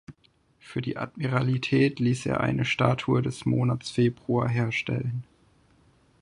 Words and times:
Für 0.57 0.81
die 0.81 0.97
Admiralität 0.97 1.99
ließ 1.99 2.25
er 2.25 2.39
eine 2.39 2.65
Statue 2.65 3.21
des 3.21 3.45
Monats 3.45 3.91
Februar 3.91 4.49
herstellen. 4.49 5.25